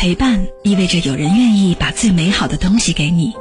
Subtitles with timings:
[0.00, 3.34] 陪伴意味着有人愿意把最美好的东西给你，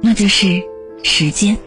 [0.00, 0.62] 那就是
[1.04, 1.58] 时间。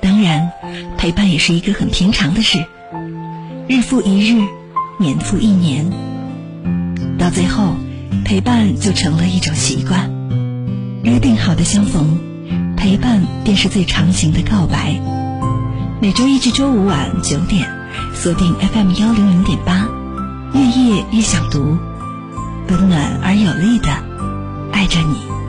[0.00, 0.50] 当然，
[0.96, 2.64] 陪伴也是一个很平常的事，
[3.68, 4.42] 日复一日，
[4.98, 5.90] 年复一年，
[7.18, 7.74] 到最后，
[8.24, 10.10] 陪伴就成了一种习惯。
[11.02, 12.18] 约定好的相逢，
[12.78, 14.98] 陪伴便是最长情的告白。
[16.00, 17.70] 每周一至周五晚九点，
[18.14, 19.86] 锁定 FM 幺零零点八，
[20.54, 21.76] 月夜越想读。
[22.68, 23.88] 温暖而有力的
[24.72, 25.43] 爱着你。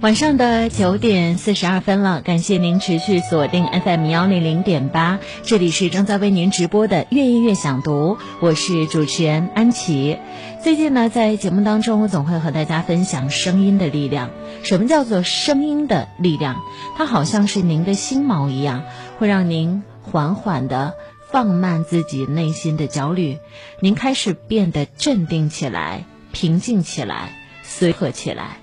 [0.00, 10.16] 晚上的九点四十二分了，感谢您持续锁定 FM 幺零零点八，这里是正在为您直播的《越夜越想读》，我是主持人安琪。
[10.62, 14.30] 最近呢，在节目当中，我总会和大家分享声音的力量。
[14.62, 16.62] 什么叫做声音的力量？
[16.96, 18.84] 它好像是您的心锚一样，
[19.18, 20.94] 会让您缓缓的
[21.28, 23.38] 放慢自己内心的焦虑，
[23.80, 27.32] 您开始变得镇定起来、平静起来、
[27.64, 28.58] 随和起来。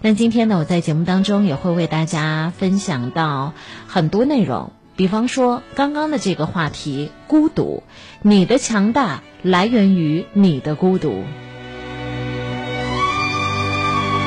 [0.00, 3.54] 那今天呢，我在节目当中也会为大家分享到
[3.86, 7.82] 很多内容，比方说刚刚的这个话题——孤独，
[8.20, 11.24] 你的强大来源于你的孤独。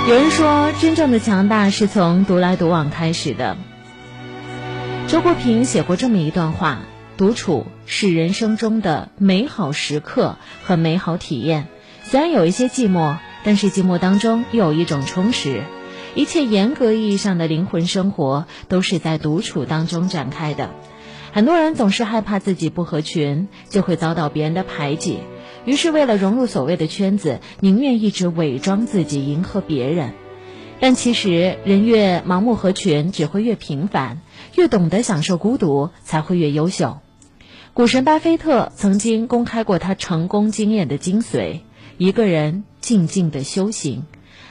[0.08, 3.58] 有人说，真正的强大是从独来独往开始的。
[5.08, 6.80] 周国平写过这么一段话：
[7.18, 11.68] 独处是人生中的美好时刻和美好体验，
[12.04, 13.18] 虽然有一些寂寞。
[13.48, 15.64] 但是寂寞当中又有一种充实，
[16.16, 20.72] 一切严格意义上的灵魂生活都是在独处当中展开的。
[21.32, 25.20] 很多人总是害怕自己不合群，就会遭到别人的排挤，
[25.64, 30.12] 于是为了融入所谓的圈子，宁愿一直伪装自己迎合别人。
[30.82, 34.18] 但其实人越盲目合群，只会越平凡；
[34.56, 36.98] 越懂得享受孤独，才会越优秀。
[37.74, 41.62] 股神巴菲特曾经公开过他成功经验的精髓。
[41.98, 44.04] 一个人静静的修行。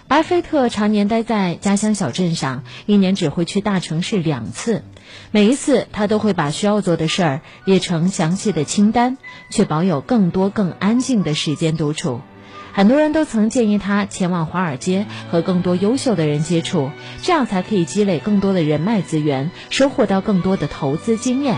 [0.08, 4.82] 巴菲特常年待在家乡小镇上，一年只会去大城市两次。
[5.30, 9.16] 每一次，他都会把需要做的事儿列成详细的清单，
[9.50, 12.20] 确保有更多更安静的时间独处。
[12.72, 16.90] 很多人都曾建议他前往华尔街，和更多优秀的人接触，
[17.22, 21.56] 这样才可以积累更多的人脉资源，收获到更多的投资经验。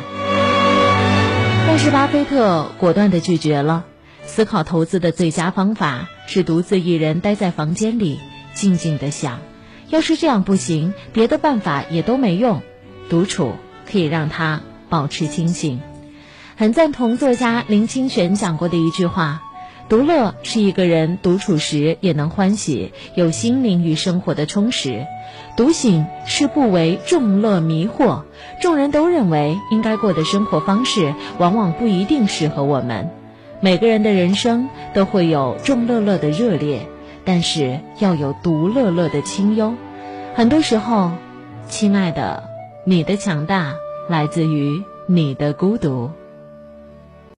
[1.66, 3.84] 但是，巴菲特果断地拒绝了。
[4.28, 8.20] 思考投资的最佳方法是独自一人待在房间里，
[8.52, 9.38] 静静的想。
[9.88, 12.60] 要是这样不行，别的办法也都没用。
[13.08, 13.52] 独处
[13.90, 15.80] 可以让他保持清醒。
[16.56, 19.40] 很赞同作家林清玄讲过的一句话：
[19.88, 25.06] 独乐是一个人独处时也能欢喜，有心灵与生活的充实；
[25.56, 28.24] 独醒是不为众乐迷惑，
[28.60, 33.08] 众人都认为应该过的生活方式，往往不一定适合我们。
[33.60, 36.86] 每个人的人生都会有众乐乐的热烈，
[37.24, 39.74] 但是要有独乐乐的清幽。
[40.34, 41.12] 很多时候，
[41.68, 42.48] 亲爱的，
[42.84, 43.74] 你的强大
[44.08, 46.10] 来自于你的孤独。